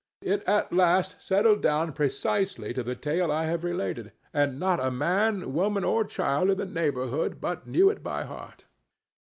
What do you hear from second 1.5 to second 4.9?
down precisely to the tale I have related, and not a